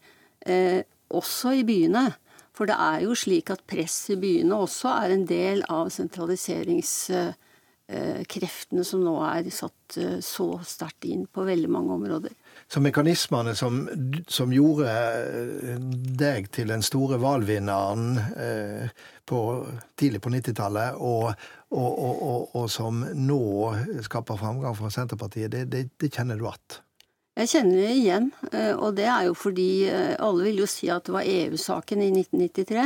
eh, 0.45 0.83
også 1.07 1.55
i 1.61 1.63
byene. 1.67 2.09
For 2.51 2.67
det 2.67 2.75
er 2.75 3.05
jo 3.05 3.15
slik 3.15 3.49
at 3.53 3.63
press 3.67 4.09
i 4.11 4.17
byene 4.19 4.57
også 4.65 4.91
er 4.91 5.15
en 5.15 5.23
del 5.29 5.63
av 5.71 5.87
sentraliseringskreftene 7.91 8.83
som 8.83 9.03
nå 9.03 9.15
er 9.25 9.49
satt 9.51 9.97
eh, 9.97 10.19
så 10.21 10.59
sterkt 10.65 11.05
inn 11.05 11.25
på 11.27 11.43
veldig 11.43 11.69
mange 11.69 11.93
områder. 11.93 12.31
Så 12.67 12.81
mekanismene 12.81 13.55
som, 13.55 13.89
som 14.27 14.51
gjorde 14.53 14.89
eh, 14.89 15.79
deg 16.17 16.51
til 16.51 16.71
den 16.71 16.81
store 16.81 17.19
valgvinneren 17.21 18.17
eh, 18.35 18.89
på, 19.25 19.65
tidlig 19.95 20.21
på 20.21 20.29
90-tallet, 20.29 20.95
og, 20.99 21.33
og, 21.71 21.91
og, 21.99 22.55
og, 22.55 22.69
som 22.69 23.03
nå 23.15 23.41
skaper 24.03 24.39
framgang 24.39 24.75
for 24.75 24.89
Senterpartiet, 24.89 25.51
det, 25.51 25.65
det, 25.71 25.89
det 25.99 26.13
kjenner 26.13 26.37
du 26.37 26.47
att? 26.47 26.81
Jeg 27.41 27.49
kjenner 27.55 27.79
det 27.81 27.93
igjen, 27.97 28.25
eh, 28.53 28.73
og 28.77 28.97
det 28.99 29.07
er 29.09 29.23
jo 29.25 29.33
fordi 29.33 29.87
eh, 29.89 30.13
alle 30.21 30.43
vil 30.45 30.59
jo 30.61 30.67
si 30.69 30.91
at 30.93 31.07
det 31.07 31.13
var 31.15 31.25
EU-saken 31.25 32.03
i 32.05 32.09
1993. 32.13 32.83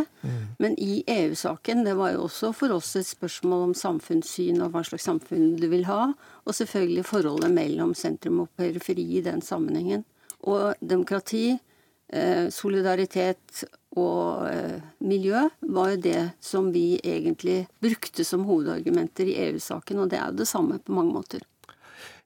Men 0.64 0.78
i 0.80 1.02
EU-saken, 1.12 1.82
det 1.84 1.98
var 2.00 2.14
jo 2.14 2.22
også 2.30 2.54
for 2.56 2.72
oss 2.72 2.94
et 2.96 3.10
spørsmål 3.10 3.66
om 3.66 3.74
samfunnssyn 3.76 4.62
og 4.64 4.72
hva 4.72 4.86
slags 4.88 5.10
samfunn 5.10 5.58
du 5.60 5.68
vil 5.74 5.84
ha, 5.90 6.14
og 6.46 6.56
selvfølgelig 6.56 7.04
forholdet 7.10 7.52
mellom 7.52 7.92
sentrum 8.00 8.46
og 8.46 8.54
periferi 8.56 9.04
i 9.18 9.24
den 9.26 9.44
sammenhengen. 9.44 10.06
Og 10.48 10.80
demokrati, 10.80 11.58
eh, 12.14 12.48
solidaritet 12.48 13.66
og 14.00 14.48
miljø 15.04 15.42
var 15.72 15.92
jo 15.94 16.00
det 16.04 16.22
som 16.44 16.72
vi 16.72 17.00
egentlig 17.04 17.66
brukte 17.84 18.24
som 18.28 18.48
hovedargumenter 18.48 19.32
i 19.32 19.38
EU-saken, 19.50 20.00
og 20.00 20.12
det 20.12 20.20
er 20.22 20.32
jo 20.32 20.40
det 20.44 20.48
samme 20.48 20.80
på 20.80 20.96
mange 20.96 21.16
måter. 21.16 21.44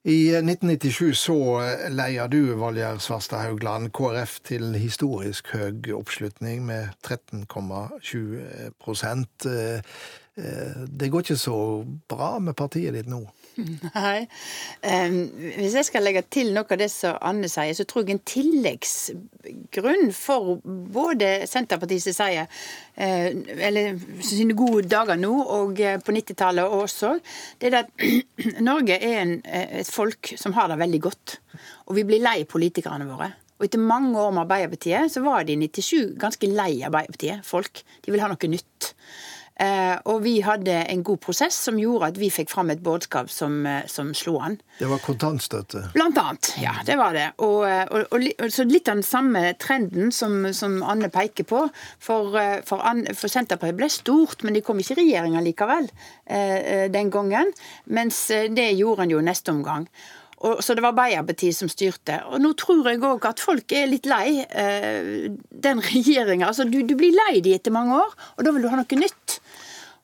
I 0.07 0.31
1997 0.31 1.11
så 1.19 1.59
leier 1.91 2.31
du, 2.31 2.55
Valgerd 2.55 3.03
Svarstad 3.03 3.43
Haugland, 3.43 3.91
KrF 3.91 4.39
til 4.47 4.71
historisk 4.79 5.51
høy 5.51 5.91
oppslutning 5.91 6.63
med 6.63 6.95
13,7% 7.03 9.43
Det 10.39 11.11
går 11.11 11.19
ikke 11.19 11.35
så 11.35 11.83
bra 12.07 12.39
med 12.39 12.55
partiet 12.55 12.95
ditt 12.95 13.11
nå? 13.11 13.27
Nei. 13.95 14.27
Um, 14.83 15.17
hvis 15.57 15.75
jeg 15.77 15.87
skal 15.87 16.05
legge 16.05 16.23
til 16.31 16.51
noe 16.55 16.67
av 16.69 16.79
det 16.81 16.89
som 16.93 17.17
Anne 17.25 17.49
sier, 17.51 17.75
så 17.77 17.85
tror 17.89 18.05
jeg 18.05 18.17
en 18.17 18.23
tilleggsgrunn 18.31 20.13
for 20.15 20.59
både 20.65 21.31
Senterpartiet 21.49 22.05
som 22.07 22.17
sier 22.17 22.47
uh, 22.47 23.29
eller 23.69 23.99
sine 24.25 24.57
gode 24.57 24.87
dager 24.91 25.19
nå, 25.19 25.33
og 25.59 25.81
uh, 25.83 25.97
på 26.03 26.15
90-tallet 26.15 26.79
også, 26.79 27.15
det 27.59 27.71
er 27.71 27.81
at 27.83 28.07
Norge 28.69 28.97
er 28.97 29.21
en, 29.23 29.35
eh, 29.45 29.79
et 29.81 29.91
folk 29.91 30.33
som 30.39 30.55
har 30.57 30.71
det 30.71 30.79
veldig 30.81 31.03
godt. 31.09 31.37
Og 31.89 31.97
vi 31.97 32.07
blir 32.07 32.23
lei 32.23 32.41
politikerne 32.49 33.07
våre. 33.09 33.31
Og 33.59 33.65
etter 33.67 33.81
mange 33.83 34.15
år 34.15 34.31
med 34.31 34.45
Arbeiderpartiet, 34.45 35.11
så 35.11 35.23
var 35.25 35.43
de 35.43 35.57
i 35.57 35.67
97 35.67 36.15
ganske 36.19 36.47
lei 36.47 36.79
Arbeiderpartiet. 36.87 37.43
Folk. 37.47 37.83
De 38.05 38.13
vil 38.13 38.23
ha 38.23 38.29
noe 38.31 38.51
nytt. 38.51 38.93
Eh, 39.59 39.95
og 40.07 40.21
vi 40.23 40.37
hadde 40.39 40.71
en 40.87 41.01
god 41.03 41.19
prosess 41.19 41.57
som 41.67 41.79
gjorde 41.79 42.13
at 42.13 42.19
vi 42.19 42.29
fikk 42.31 42.51
fram 42.51 42.69
et 42.71 42.83
budskap 42.83 43.27
som, 43.33 43.65
eh, 43.67 43.81
som 43.91 44.13
slo 44.15 44.37
an. 44.39 44.55
Det 44.79 44.87
var 44.87 45.01
kontantstøtte? 45.03 45.81
Blant 45.93 46.17
annet, 46.17 46.53
ja. 46.61 46.77
Det 46.85 46.95
var 46.97 47.13
det. 47.13 47.25
Og, 47.43 47.65
eh, 47.67 47.83
og, 47.91 48.13
og 48.39 48.53
så 48.55 48.63
litt 48.63 48.87
av 48.87 49.01
den 49.01 49.03
samme 49.03 49.41
trenden 49.59 50.13
som, 50.15 50.53
som 50.55 50.79
Anne 50.83 51.09
peker 51.11 51.43
på. 51.49 51.65
For, 51.99 52.39
for, 52.63 52.85
for, 53.11 53.27
Senterpartiet 53.27 53.77
ble 53.81 53.89
stort, 53.91 54.45
men 54.47 54.55
de 54.55 54.63
kom 54.63 54.79
ikke 54.79 54.95
i 54.95 55.01
regjeringa 55.03 55.43
likevel 55.43 55.91
eh, 56.25 56.87
den 56.93 57.11
gangen. 57.11 57.51
Mens 57.91 58.27
det 58.29 58.71
gjorde 58.79 59.05
en 59.05 59.17
jo 59.17 59.25
neste 59.25 59.51
omgang. 59.51 59.89
Og, 60.39 60.61
så 60.63 60.75
det 60.75 60.83
var 60.83 60.93
Arbeiderpartiet 60.93 61.57
som 61.57 61.69
styrte. 61.71 62.21
Og 62.31 62.39
nå 62.39 62.53
tror 62.59 62.87
jeg 62.87 63.01
òg 63.03 63.25
at 63.27 63.41
folk 63.43 63.73
er 63.75 63.89
litt 63.91 64.07
lei 64.07 64.39
eh, 64.47 65.27
den 65.51 65.83
regjeringa. 65.89 66.47
Altså, 66.47 66.67
du, 66.69 66.81
du, 66.87 66.95
blir 66.99 67.15
lei 67.15 67.41
de 67.43 67.57
etter 67.57 67.75
mange 67.75 67.97
år, 67.99 68.15
og 68.37 68.47
da 68.47 68.53
vil 68.55 68.63
du 68.63 68.71
ha 68.71 68.79
noe 68.79 69.01
nytt. 69.01 69.39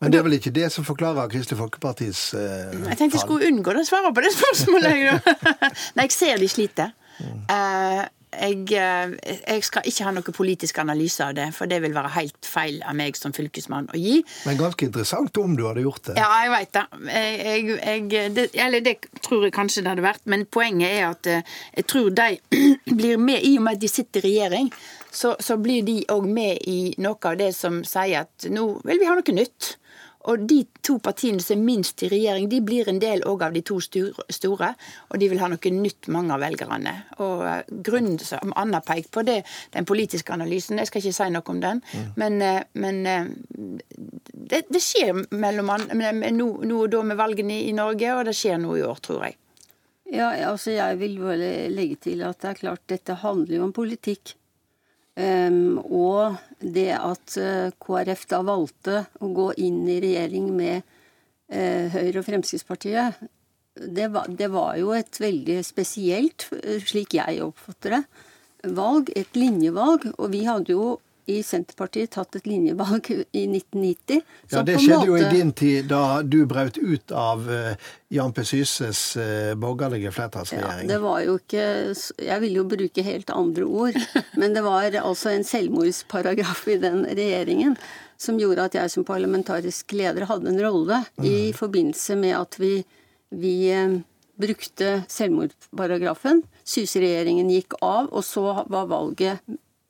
Men 0.03 0.11
det 0.11 0.19
er 0.19 0.25
vel 0.27 0.35
ikke 0.35 0.51
det 0.51 0.67
som 0.73 0.83
forklarer 0.83 1.29
Kristelig 1.31 1.55
Folkepartis 1.61 2.27
eh, 2.35 2.73
Jeg 2.89 2.97
tenkte 2.99 3.15
jeg 3.15 3.23
skulle 3.23 3.47
unngå 3.47 3.71
å 3.79 3.85
svare 3.87 4.11
på 4.11 4.25
det 4.25 4.33
spørsmålet. 4.39 5.31
Nei, 5.95 6.07
jeg 6.09 6.15
ser 6.17 6.43
de 6.43 6.51
sliter. 6.51 6.91
Mm. 7.15 7.39
Eh, 7.55 8.01
jeg, 8.35 8.61
eh, 8.75 9.15
jeg, 9.41 9.63
skal 9.65 9.87
ikke 9.87 10.07
ha 10.07 10.13
noen 10.15 10.35
politisk 10.35 10.79
analyse 10.83 11.23
av 11.25 11.35
det, 11.37 11.47
for 11.55 11.69
det 11.71 11.81
vil 11.83 11.95
være 11.95 12.13
helt 12.15 12.49
feil 12.49 12.81
av 12.85 12.97
meg 12.97 13.17
som 13.19 13.33
fylkesmann 13.35 13.89
å 13.93 13.99
gi. 13.99 14.19
Men 14.45 14.59
ganske 14.59 14.87
interessant 14.87 15.37
om 15.41 15.55
du 15.57 15.65
hadde 15.67 15.85
gjort 15.85 16.11
det. 16.11 16.17
Ja, 16.19 16.29
jeg 16.43 16.53
veit 16.53 16.73
det. 16.75 16.85
Jeg, 17.11 17.79
jeg, 17.79 18.33
det. 18.35 18.47
Eller 18.65 18.85
det 18.85 18.97
tror 19.25 19.47
jeg 19.47 19.55
kanskje 19.55 19.85
det 19.85 19.93
hadde 19.93 20.05
vært, 20.05 20.25
men 20.31 20.45
poenget 20.45 20.91
er 20.91 21.07
at 21.09 21.31
eh, 21.31 21.55
jeg 21.79 21.89
tror 21.91 22.11
de 22.15 22.29
blir 22.99 23.21
med, 23.21 23.41
i 23.41 23.55
og 23.59 23.65
med 23.67 23.79
at 23.79 23.85
de 23.85 23.91
sitter 23.91 24.25
i 24.25 24.35
regjering, 24.35 24.69
så, 25.15 25.35
så 25.39 25.57
blir 25.61 25.85
de 25.87 26.01
òg 26.11 26.27
med 26.27 26.61
i 26.67 26.79
noe 27.01 27.19
av 27.29 27.39
det 27.39 27.53
som 27.55 27.81
sier 27.87 28.25
at 28.25 28.47
nå 28.51 28.67
vil 28.85 29.01
vi 29.01 29.09
ha 29.09 29.15
noe 29.17 29.35
nytt. 29.35 29.75
Og 30.31 30.45
de 30.49 30.59
to 30.85 30.97
partiene 31.03 31.43
som 31.43 31.59
er 31.59 31.65
minst 31.65 32.01
i 32.05 32.09
regjering, 32.09 32.47
de 32.49 32.61
blir 32.65 32.89
en 32.89 32.99
del 33.01 33.21
òg 33.29 33.43
av 33.45 33.53
de 33.55 33.61
to 33.65 33.77
store. 33.83 34.71
Og 35.11 35.21
de 35.21 35.29
vil 35.29 35.41
ha 35.41 35.49
noe 35.51 35.71
nytt, 35.75 36.09
mange 36.13 36.33
av 36.33 36.41
velgerne. 36.41 36.95
Og 37.21 37.45
eh, 37.45 37.61
grunnen 37.85 38.17
som 38.21 38.53
Anna 38.57 38.81
peker 38.85 39.11
på, 39.13 39.25
det 39.27 39.41
den 39.75 39.85
politiske 39.85 40.33
analysen. 40.33 40.81
Jeg 40.81 40.89
skal 40.89 41.03
ikke 41.03 41.17
si 41.19 41.29
noe 41.33 41.53
om 41.53 41.61
den. 41.61 41.81
Mm. 41.93 42.07
Men, 42.21 42.37
eh, 42.41 42.61
men 42.81 43.01
eh, 43.11 43.31
det, 44.33 44.65
det, 44.69 44.81
skjer 44.81 45.25
mellom 45.35 45.73
nå, 45.93 46.49
nå 46.65 46.79
og 46.81 46.93
da 46.93 47.03
med 47.05 47.19
valgene 47.19 47.61
i 47.67 47.73
Norge, 47.77 48.13
og 48.15 48.25
det 48.29 48.37
skjer 48.37 48.61
nå 48.61 48.77
i 48.79 48.85
år, 48.85 49.01
tror 49.05 49.27
jeg. 49.27 49.37
Ja, 50.13 50.29
altså 50.51 50.75
jeg 50.75 50.99
vil 51.01 51.15
bare 51.17 51.69
legge 51.73 51.97
til 52.09 52.21
at 52.25 52.41
det 52.41 52.51
er 52.51 52.59
klart 52.59 52.83
dette 52.91 53.17
handler 53.23 53.57
jo 53.57 53.63
om 53.65 53.73
politikk. 53.73 54.35
Um, 55.15 55.77
og 55.79 56.35
det 56.59 56.91
at 56.97 57.37
uh, 57.39 57.71
KrF 57.79 58.25
da 58.27 58.41
valgte 58.43 59.05
å 59.23 59.29
gå 59.31 59.47
inn 59.63 59.85
i 59.87 60.01
regjering 60.03 60.49
med 60.57 60.81
uh, 60.83 61.87
Høyre 61.93 62.19
og 62.19 62.25
Fremskrittspartiet, 62.27 63.21
det 63.75 64.09
var, 64.11 64.27
det 64.27 64.49
var, 64.51 64.75
jo 64.79 64.91
et 64.95 65.19
veldig 65.19 65.57
spesielt, 65.67 66.47
slik 66.83 67.15
jeg 67.17 67.41
oppfatter 67.43 67.97
det, 67.97 68.03
valg. 68.75 69.11
Et 69.15 69.35
linjevalg. 69.35 70.07
Og 70.15 70.31
vi 70.31 70.45
hadde 70.47 70.71
jo 70.71 70.85
i 71.25 71.39
Senterpartiet 71.43 72.11
tatt 72.13 72.37
et 72.37 72.47
linjevalg 72.47 73.09
i 73.09 73.45
1990. 73.47 74.21
Ja, 74.51 74.61
Det 74.63 74.77
skjedde 74.77 74.99
måte... 74.99 75.07
jo 75.09 75.17
i 75.17 75.29
din 75.33 75.51
tid, 75.57 75.89
da 75.89 76.21
du 76.21 76.43
brøt 76.49 76.77
ut 76.77 77.13
av 77.15 77.47
uh, 77.49 77.73
Jan 78.13 78.33
P. 78.35 78.45
Syses 78.45 79.01
uh, 79.17 79.55
borgerlige 79.57 80.13
flertallsregjering. 80.13 80.85
Ja, 80.85 80.93
det 80.93 81.01
var 81.03 81.23
jo 81.25 81.37
ikke 81.41 81.65
Jeg 82.21 82.39
ville 82.43 82.61
jo 82.61 82.67
bruke 82.69 83.05
helt 83.05 83.33
andre 83.33 83.65
ord, 83.65 83.99
men 84.39 84.57
det 84.57 84.65
var 84.65 84.99
altså 85.01 85.33
en 85.33 85.47
selvmordsparagraf 85.47 86.65
i 86.69 86.79
den 86.83 87.05
regjeringen 87.09 87.77
som 88.21 88.37
gjorde 88.39 88.69
at 88.69 88.77
jeg 88.77 88.93
som 88.93 89.03
parlamentarisk 89.07 89.91
leder 89.97 90.29
hadde 90.29 90.47
en 90.53 90.61
rolle 90.61 91.01
mm. 91.17 91.25
i 91.27 91.37
forbindelse 91.57 92.15
med 92.21 92.37
at 92.37 92.59
vi, 92.61 92.77
vi 93.33 93.55
uh, 93.73 93.97
brukte 94.39 95.01
selvmordsparagrafen. 95.11 96.43
Syse-regjeringen 96.65 97.49
gikk 97.51 97.77
av, 97.81 98.09
og 98.11 98.23
så 98.25 98.61
var 98.71 98.89
valget 98.91 99.41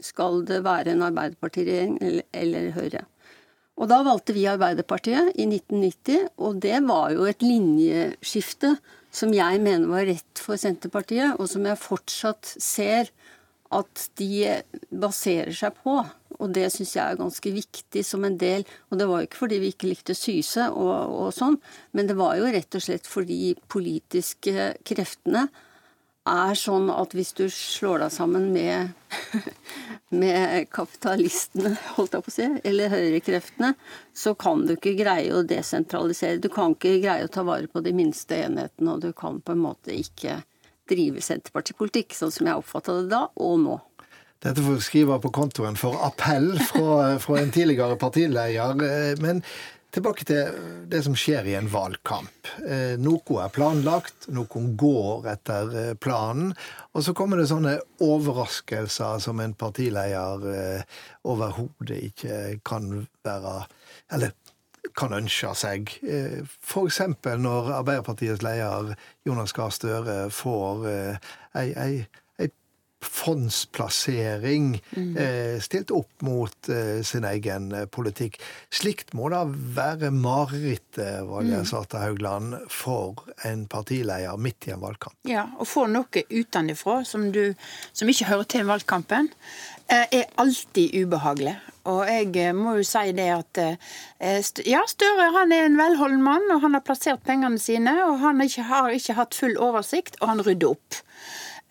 skal 0.04 0.44
det 0.48 0.64
være 0.66 0.94
en 0.94 1.06
Arbeiderpartiregjering 1.08 2.00
eller, 2.02 2.28
eller 2.36 2.72
Høyre. 2.76 3.06
Og 3.76 3.90
da 3.92 4.00
valgte 4.08 4.36
vi 4.36 4.46
Arbeiderpartiet 4.48 5.34
i 5.36 5.48
1990, 5.50 6.30
og 6.40 6.62
det 6.64 6.78
var 6.88 7.12
jo 7.12 7.26
et 7.28 7.44
linjeskifte 7.44 8.78
som 9.16 9.34
jeg 9.36 9.60
mener 9.64 9.92
var 9.92 10.08
rett 10.08 10.42
for 10.42 10.60
Senterpartiet, 10.60 11.36
og 11.40 11.50
som 11.52 11.66
jeg 11.68 11.80
fortsatt 11.80 12.56
ser 12.62 13.12
at 13.76 14.06
de 14.20 14.62
baserer 14.94 15.56
seg 15.56 15.76
på. 15.84 15.98
Og 16.36 16.52
det 16.56 16.68
syns 16.74 16.96
jeg 16.96 17.04
er 17.04 17.20
ganske 17.20 17.52
viktig 17.56 18.02
som 18.04 18.26
en 18.28 18.36
del 18.36 18.66
Og 18.92 18.98
det 19.00 19.06
var 19.08 19.22
jo 19.22 19.28
ikke 19.30 19.40
fordi 19.40 19.60
vi 19.62 19.70
ikke 19.72 19.88
likte 19.88 20.16
Syse 20.18 20.66
og, 20.68 21.14
og 21.16 21.30
sånn, 21.32 21.56
men 21.96 22.10
det 22.10 22.18
var 22.20 22.36
jo 22.36 22.50
rett 22.52 22.76
og 22.76 22.84
slett 22.84 23.08
fordi 23.08 23.54
politiske 23.72 24.74
kreftene 24.84 25.46
er 26.26 26.58
sånn 26.58 26.90
at 26.90 27.14
hvis 27.16 27.34
du 27.38 27.46
slår 27.54 28.02
deg 28.06 28.14
sammen 28.14 28.48
med, 28.54 28.94
med 30.22 30.70
kapitalistene, 30.74 31.76
holdt 31.96 32.18
jeg 32.18 32.26
på 32.26 32.34
å 32.34 32.36
si, 32.36 32.50
eller 32.66 32.94
høyrekreftene, 32.94 33.74
så 34.16 34.36
kan 34.40 34.66
du 34.66 34.76
ikke 34.76 34.96
greie 34.98 35.34
å 35.36 35.46
desentralisere. 35.46 36.42
Du 36.42 36.50
kan 36.54 36.74
ikke 36.76 36.98
greie 37.04 37.28
å 37.28 37.32
ta 37.32 37.46
vare 37.48 37.70
på 37.72 37.84
de 37.86 37.94
minste 37.96 38.42
enhetene, 38.48 38.96
og 38.96 39.06
du 39.06 39.12
kan 39.18 39.42
på 39.42 39.56
en 39.56 39.66
måte 39.68 39.94
ikke 39.94 40.42
drive 40.90 41.22
Senterpartipolitikk, 41.26 42.14
sånn 42.18 42.34
som 42.34 42.50
jeg 42.50 42.62
oppfatta 42.62 43.00
det 43.02 43.12
da 43.14 43.26
og 43.42 43.60
nå. 43.64 43.78
Dette 44.46 44.62
får 44.62 44.82
skrive 44.86 45.16
på 45.24 45.32
kontoen 45.34 45.78
for 45.80 45.98
appell 46.06 46.52
fra, 46.68 47.16
fra 47.22 47.38
en 47.40 47.54
tidligere 47.54 47.96
partileder. 47.98 48.76
Men 49.24 49.42
Tilbake 49.96 50.26
til 50.28 50.56
det 50.92 51.00
som 51.06 51.14
skjer 51.16 51.46
i 51.48 51.54
en 51.56 51.70
valgkamp. 51.72 52.50
Eh, 52.68 52.98
noe 53.00 53.38
er 53.40 53.52
planlagt, 53.56 54.26
noen 54.36 54.74
går 54.76 55.30
etter 55.32 55.70
eh, 55.80 55.92
planen. 55.96 56.50
Og 56.92 57.06
så 57.06 57.14
kommer 57.16 57.40
det 57.40 57.46
sånne 57.48 57.78
overraskelser 58.04 59.22
som 59.24 59.40
en 59.40 59.54
partileder 59.56 60.44
eh, 60.52 61.00
overhodet 61.24 62.02
ikke 62.10 62.42
kan 62.68 63.06
være 63.24 63.56
Eller 64.12 64.36
kan 65.00 65.16
ønske 65.16 65.54
seg. 65.58 65.96
Eksempel 66.04 67.40
når 67.42 67.72
Arbeiderpartiets 67.80 68.44
leder 68.44 68.92
Jonas 69.26 69.56
Gahr 69.56 69.72
Støre 69.74 70.18
får 70.30 70.86
ei, 70.92 71.72
ei 71.72 72.06
fondsplassering 73.06 74.82
mm. 74.96 75.18
eh, 75.18 75.62
stilt 75.62 75.92
opp 75.96 76.22
mot 76.26 76.70
eh, 76.70 77.02
sin 77.06 77.26
egen 77.28 77.72
eh, 77.76 77.86
politikk. 77.86 78.40
Slikt 78.74 79.14
må 79.18 79.30
da 79.34 79.44
være 79.48 80.12
marerittet, 80.14 81.24
Valgerd 81.30 81.66
mm. 81.66 81.70
Svarstad 81.70 82.04
Haugland, 82.06 82.58
for 82.72 83.26
en 83.48 83.66
partileder 83.72 84.38
midt 84.42 84.70
i 84.70 84.76
en 84.76 84.84
valgkamp? 84.84 85.18
Ja, 85.30 85.48
å 85.60 85.68
få 85.68 85.88
noe 85.92 86.26
utenfra 86.30 87.02
som, 87.08 87.30
som 87.94 88.12
ikke 88.12 88.30
hører 88.32 88.50
til 88.52 88.68
valgkampen, 88.70 89.32
er 89.86 90.32
alltid 90.42 90.96
ubehagelig. 90.98 91.54
Og 91.86 92.08
jeg 92.10 92.56
må 92.58 92.72
jo 92.80 92.86
si 92.88 93.12
det 93.14 93.28
at 93.30 93.60
ja, 94.66 94.80
Støre 94.90 95.28
han 95.36 95.54
er 95.54 95.68
en 95.68 95.78
velholden 95.78 96.24
mann, 96.26 96.48
og 96.56 96.64
han 96.64 96.74
har 96.74 96.82
plassert 96.88 97.22
pengene 97.28 97.62
sine, 97.62 97.94
og 98.08 98.18
han 98.24 98.42
ikke, 98.42 98.66
har 98.66 98.90
ikke 98.98 99.18
hatt 99.20 99.38
full 99.38 99.54
oversikt, 99.62 100.18
og 100.24 100.32
han 100.32 100.42
rydder 100.48 100.74
opp. 100.74 101.04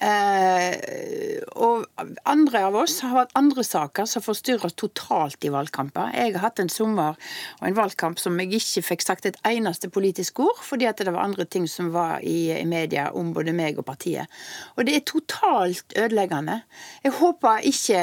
Eh, 0.03 1.39
og 1.55 1.85
andre 2.27 2.65
av 2.67 2.75
oss 2.77 2.97
har 3.05 3.13
hatt 3.15 3.35
andre 3.39 3.63
saker 3.65 4.09
som 4.11 4.25
forstyrrer 4.25 4.67
oss 4.67 4.75
totalt 4.77 5.47
i 5.47 5.53
valgkamper. 5.55 6.11
Jeg 6.19 6.35
har 6.35 6.43
hatt 6.49 6.61
en 6.61 6.73
sommer 6.73 7.15
og 7.61 7.69
en 7.69 7.77
valgkamp 7.79 8.19
som 8.19 8.37
jeg 8.43 8.59
ikke 8.59 8.83
fikk 8.89 9.05
sagt 9.07 9.29
et 9.31 9.39
eneste 9.47 9.89
politisk 9.95 10.43
ord, 10.43 10.59
fordi 10.67 10.89
at 10.91 10.99
det 10.99 11.15
var 11.15 11.23
andre 11.23 11.47
ting 11.47 11.69
som 11.71 11.93
var 11.95 12.25
i, 12.27 12.51
i 12.57 12.67
media 12.67 13.11
om 13.15 13.31
både 13.37 13.55
meg 13.55 13.79
og 13.79 13.87
partiet. 13.87 14.31
Og 14.75 14.89
det 14.89 14.99
er 14.99 15.07
totalt 15.07 15.95
ødeleggende. 15.95 16.61
Jeg 17.07 17.15
håper 17.21 17.63
ikke 17.71 18.03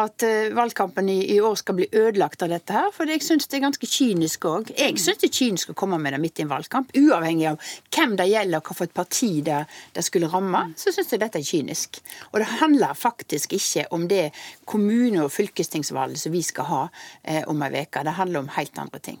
at 0.00 0.22
uh, 0.22 0.54
valgkampen 0.54 1.08
i, 1.10 1.18
i, 1.34 1.40
år 1.42 1.56
skal 1.58 1.74
bli 1.80 1.88
ødelagt 1.90 2.44
av 2.44 2.52
dette 2.52 2.74
her, 2.76 2.92
for 2.94 3.10
jeg 3.10 3.24
syns 3.26 3.48
det 3.50 3.58
er 3.58 3.64
ganske 3.64 3.88
kynisk 3.90 4.46
òg. 4.46 4.70
Jeg 4.78 5.00
syns 5.02 5.18
det 5.22 5.30
er 5.30 5.34
kynisk 5.40 5.72
å 5.72 5.78
komme 5.78 5.98
med 5.98 6.14
det 6.14 6.20
midt 6.22 6.38
i 6.38 6.44
en 6.44 6.52
valgkamp, 6.52 6.92
uavhengig 6.94 7.48
av 7.50 7.72
hvem 7.90 8.14
det 8.20 8.28
gjelder 8.30 8.60
og 8.60 8.70
hvilket 8.70 8.94
parti 8.94 9.32
det, 9.46 9.64
det 9.96 10.04
skulle 10.06 10.30
ramme. 10.30 10.62
Så 10.78 10.94
synes 10.94 11.10
jeg 11.10 11.22
dette 11.24 11.29
er 11.38 11.46
kynisk. 11.46 12.00
Og 12.32 12.40
det 12.42 12.48
handler 12.60 12.96
faktisk 12.98 13.52
ikke 13.56 13.86
om 13.94 14.08
det 14.08 14.30
kommune- 14.64 15.24
og 15.24 15.32
fylkestingsvalget 15.32 16.20
som 16.20 16.32
vi 16.32 16.42
skal 16.42 16.68
ha 16.70 16.82
eh, 17.22 17.42
om 17.46 17.62
ei 17.62 17.82
uke. 17.82 18.04
Det 18.04 18.18
handler 18.18 18.44
om 18.44 18.52
helt 18.56 18.78
andre 18.78 18.98
ting. 18.98 19.20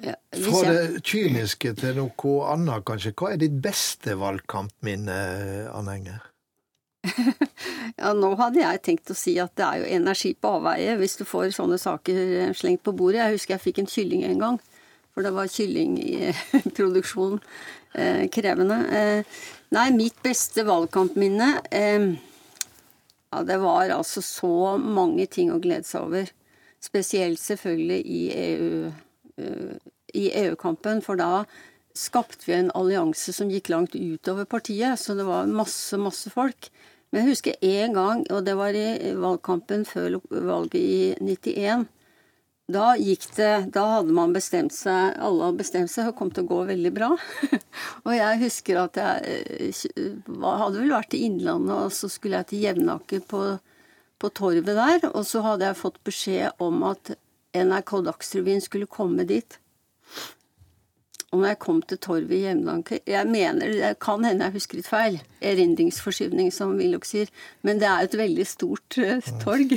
Ja, 0.00 0.14
Fra 0.32 0.62
det 0.64 1.02
kyniske 1.04 1.74
til 1.76 1.98
noe 1.98 2.34
annet, 2.48 2.84
kanskje. 2.88 3.12
Hva 3.12 3.34
er 3.34 3.40
ditt 3.42 3.58
beste 3.60 4.16
valgkampminne, 4.16 5.16
Anne 5.76 5.96
Enger? 5.98 6.26
ja, 8.00 8.12
nå 8.12 8.30
hadde 8.36 8.60
jeg 8.60 8.80
tenkt 8.84 9.12
å 9.12 9.16
si 9.16 9.38
at 9.40 9.54
det 9.56 9.66
er 9.66 9.82
jo 9.82 9.92
energi 10.00 10.34
på 10.36 10.50
avveie 10.58 10.98
hvis 11.00 11.16
du 11.16 11.24
får 11.28 11.52
sånne 11.56 11.78
saker 11.80 12.52
slengt 12.56 12.84
på 12.84 12.94
bordet. 12.96 13.22
Jeg 13.22 13.38
husker 13.38 13.56
jeg 13.56 13.64
fikk 13.66 13.82
en 13.82 13.92
kylling 13.92 14.24
en 14.28 14.42
gang, 14.44 14.58
for 15.12 15.24
det 15.26 15.34
var 15.36 15.52
kylling 15.52 15.96
i 16.00 16.32
produksjonen. 16.76 17.40
Eh, 17.92 18.28
krevende. 18.30 18.76
Eh, 18.94 19.24
nei, 19.74 19.88
mitt 19.94 20.18
beste 20.24 20.64
valgkampminne 20.66 21.52
eh, 21.70 22.10
ja, 23.30 23.42
det 23.46 23.58
var 23.62 23.90
altså 23.94 24.22
så 24.22 24.76
mange 24.78 25.26
ting 25.30 25.52
å 25.54 25.60
glede 25.62 25.86
seg 25.86 26.08
over. 26.08 26.30
Spesielt 26.82 27.38
selvfølgelig 27.38 28.00
i 28.02 28.22
EU, 28.34 28.92
uh, 29.38 29.90
i 30.16 30.24
EU-kampen, 30.42 31.02
for 31.04 31.20
da 31.20 31.44
skapte 31.94 32.46
vi 32.48 32.56
en 32.56 32.72
allianse 32.74 33.34
som 33.36 33.50
gikk 33.52 33.70
langt 33.70 33.94
utover 33.94 34.48
partiet, 34.50 34.98
så 34.98 35.14
det 35.18 35.28
var 35.28 35.50
masse, 35.50 35.98
masse 36.00 36.32
folk. 36.32 36.70
Men 37.10 37.22
jeg 37.22 37.34
husker 37.34 37.64
én 37.66 37.94
gang, 37.94 38.24
og 38.30 38.44
det 38.46 38.56
var 38.58 38.74
i 38.74 39.14
valgkampen 39.18 39.86
før 39.86 40.18
valget 40.30 40.80
i 40.80 41.14
91. 41.20 41.86
Da 42.70 42.92
gikk 42.98 43.24
det 43.36 43.72
Da 43.74 43.84
hadde 43.96 44.14
man 44.14 44.34
bestemt 44.34 44.74
seg 44.74 45.16
Alle 45.18 45.48
hadde 45.48 45.62
bestemt 45.62 45.90
seg, 45.92 46.10
det 46.10 46.16
kom 46.18 46.30
til 46.34 46.46
å 46.46 46.50
gå 46.50 46.60
veldig 46.70 46.92
bra. 46.94 47.10
og 48.06 48.12
jeg 48.14 48.40
husker 48.44 48.82
at 48.84 49.00
jeg 49.00 49.40
eh, 49.70 50.28
hadde 50.38 50.78
vel 50.78 50.94
vært 50.94 51.16
i 51.16 51.24
Innlandet, 51.26 51.74
og 51.76 51.94
så 51.94 52.10
skulle 52.12 52.40
jeg 52.40 52.50
til 52.50 52.64
Jevnaker 52.66 53.24
på, 53.30 53.42
på 54.20 54.32
torvet 54.36 54.70
der. 54.76 55.08
Og 55.10 55.24
så 55.28 55.42
hadde 55.46 55.66
jeg 55.68 55.80
fått 55.80 55.98
beskjed 56.06 56.62
om 56.62 56.84
at 56.90 57.14
NRK 57.56 57.96
Dagsrevyen 58.06 58.62
skulle 58.62 58.90
komme 58.90 59.26
dit. 59.28 59.58
Og 61.30 61.38
når 61.38 61.52
jeg 61.52 61.58
kom 61.62 61.76
til 61.86 61.98
torvet 62.02 62.32
i 62.34 62.40
Jevnaker 62.42 62.98
Jeg 63.06 63.26
mener, 63.30 63.70
det 63.70 63.90
kan 64.02 64.24
hende 64.26 64.48
jeg 64.48 64.56
husker 64.56 64.80
litt 64.80 64.88
feil. 64.90 65.20
Erindringsforskyvning, 65.46 66.50
som 66.54 66.74
Willoch 66.78 67.06
sier. 67.06 67.30
Men 67.62 67.78
det 67.78 67.86
er 67.86 68.08
et 68.08 68.16
veldig 68.18 68.46
stort 68.50 68.98
uh, 68.98 69.30
torg. 69.44 69.76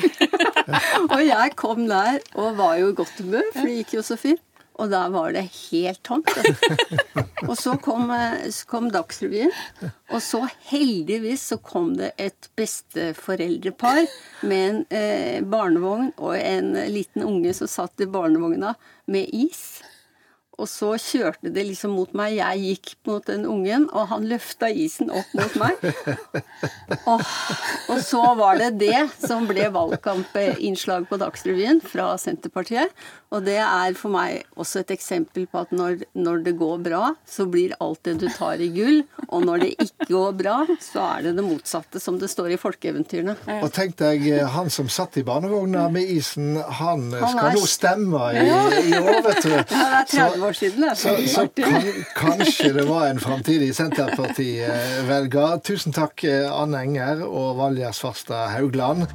og 1.14 1.22
jeg 1.22 1.54
kom 1.60 1.86
der 1.92 2.18
og 2.34 2.58
var 2.58 2.80
jo 2.82 2.90
i 2.90 2.98
godt 2.98 3.22
humør, 3.22 3.46
for 3.54 3.70
det 3.70 3.78
gikk 3.84 3.96
jo 4.00 4.06
så 4.08 4.18
fint. 4.18 4.42
Og 4.82 4.90
da 4.90 5.04
var 5.14 5.36
det 5.36 5.44
helt 5.70 6.02
tomt. 6.02 6.32
og 7.50 7.54
så 7.60 7.76
kom, 7.78 8.10
eh, 8.10 8.48
så 8.50 8.66
kom, 8.66 8.90
Dagsrevyen. 8.90 9.54
Og 10.10 10.18
så 10.26 10.42
heldigvis 10.72 11.46
så 11.54 11.60
kom 11.62 11.92
det 12.00 12.10
et 12.18 12.50
besteforeldrepar 12.58 14.08
med 14.42 14.64
en 14.66 14.82
eh, 14.90 15.40
barnevogn 15.46 16.10
og 16.18 16.34
en 16.40 16.74
liten 16.90 17.22
unge 17.28 17.54
som 17.54 17.70
satt 17.70 18.02
i 18.02 18.10
barnevogna 18.10 18.74
med 19.14 19.30
is. 19.30 19.84
Og 20.62 20.68
så 20.70 20.92
kjørte 21.02 21.50
det 21.54 21.64
liksom 21.66 21.96
mot 21.98 22.12
meg. 22.18 22.36
Jeg 22.38 22.62
gikk 22.62 22.92
mot 23.10 23.26
den 23.26 23.48
ungen, 23.50 23.88
og 23.90 24.12
han 24.12 24.28
løfta 24.30 24.70
isen 24.70 25.10
opp 25.10 25.32
mot 25.34 25.56
meg. 25.60 25.82
Og, 27.10 27.20
og 27.92 28.00
så 28.06 28.22
var 28.38 28.60
det 28.62 28.70
det 28.80 29.00
som 29.18 29.48
ble 29.50 29.66
valgkampinnslag 29.74 31.08
på 31.10 31.18
Dagsrevyen 31.20 31.82
fra 31.84 32.14
Senterpartiet. 32.22 32.94
Og 33.34 33.42
det 33.46 33.58
er 33.58 33.96
for 33.98 34.14
meg 34.14 34.44
også 34.60 34.84
et 34.84 34.94
eksempel 34.94 35.48
på 35.50 35.64
at 35.64 35.72
når, 35.74 36.04
når, 36.14 36.44
det 36.46 36.54
går 36.60 36.82
bra, 36.86 37.14
så 37.26 37.48
blir 37.50 37.74
alt 37.82 38.04
det 38.06 38.20
du 38.22 38.28
tar 38.30 38.62
i 38.62 38.70
gull. 38.74 39.02
Og 39.30 39.46
når 39.48 39.64
det 39.64 39.70
ikke 39.74 40.08
går 40.12 40.36
bra, 40.38 40.58
så 40.84 41.08
er 41.16 41.28
det 41.28 41.34
det 41.40 41.46
motsatte, 41.46 42.02
som 42.04 42.20
det 42.22 42.30
står 42.30 42.54
i 42.54 42.60
folkeeventyrene. 42.62 43.36
Og 43.60 43.72
tenk 43.74 43.98
deg, 44.02 44.28
eh, 44.30 44.46
han 44.54 44.70
som 44.74 44.92
satt 44.92 45.18
i 45.18 45.26
barnevogna 45.26 45.88
med 45.94 46.14
isen, 46.14 46.54
han, 46.62 47.08
han 47.18 47.34
skal 47.34 47.50
er... 47.50 47.58
nå 47.58 47.66
stemme 47.70 48.28
i, 48.38 48.46
i 48.94 49.00
år, 49.00 49.20
vet 49.26 49.42
du. 49.48 49.56
Ja, 49.56 49.88
det 49.96 50.04
er 50.04 50.12
30 50.14 50.48
år 50.50 50.60
siden. 50.60 50.86
Det. 50.86 50.94
Så, 51.00 51.16
så 51.34 51.48
kan, 51.58 51.90
kanskje 52.18 52.74
det 52.78 52.86
var 52.90 53.08
en 53.10 53.24
framtidig 53.24 53.74
Senterparti-velger. 53.78 55.58
Tusen 55.66 55.96
takk, 55.96 56.22
eh, 56.28 56.46
Anne 56.54 56.86
Enger 56.86 57.26
og 57.26 57.58
Valja 57.62 57.94
Svarstad 57.96 58.54
Haugland. 58.54 59.10